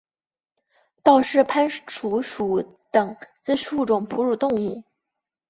[1.03, 4.83] 道氏攀鼠属等之数种哺乳动物。